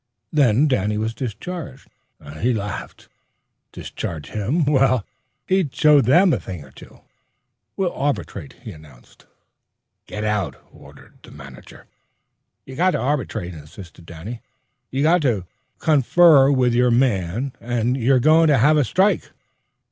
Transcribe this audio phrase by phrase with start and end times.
[0.33, 1.87] Then Danny was discharged
[2.19, 3.07] and he laughed.
[3.71, 4.65] Discharge him!
[4.65, 5.05] Well,
[5.45, 7.01] he'd show them a thing or two.
[7.77, 9.27] "We'll arbitrate," he announced.
[10.07, 11.85] "Get out!" ordered the manager.
[12.65, 14.41] "You got to arbitrate," insisted Danny.
[14.89, 15.45] "You got to
[15.77, 19.29] confer with your men or you're goin' to have a strike!"